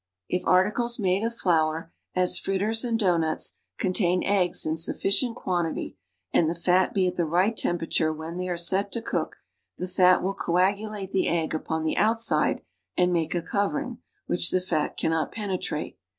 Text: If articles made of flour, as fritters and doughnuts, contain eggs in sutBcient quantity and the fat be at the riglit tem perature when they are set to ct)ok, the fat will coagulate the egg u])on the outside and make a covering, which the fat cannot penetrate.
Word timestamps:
If 0.27 0.43
articles 0.47 0.97
made 0.97 1.23
of 1.23 1.35
flour, 1.37 1.93
as 2.15 2.39
fritters 2.39 2.83
and 2.83 2.97
doughnuts, 2.97 3.57
contain 3.77 4.23
eggs 4.23 4.65
in 4.65 4.73
sutBcient 4.73 5.35
quantity 5.35 5.95
and 6.33 6.49
the 6.49 6.55
fat 6.55 6.91
be 6.95 7.05
at 7.07 7.17
the 7.17 7.25
riglit 7.27 7.57
tem 7.57 7.77
perature 7.77 8.17
when 8.17 8.35
they 8.37 8.49
are 8.49 8.57
set 8.57 8.91
to 8.93 9.01
ct)ok, 9.03 9.33
the 9.77 9.87
fat 9.87 10.23
will 10.23 10.33
coagulate 10.33 11.11
the 11.11 11.27
egg 11.27 11.51
u])on 11.51 11.83
the 11.85 11.97
outside 11.97 12.63
and 12.97 13.13
make 13.13 13.35
a 13.35 13.43
covering, 13.43 13.99
which 14.25 14.49
the 14.49 14.59
fat 14.59 14.97
cannot 14.97 15.31
penetrate. 15.31 15.99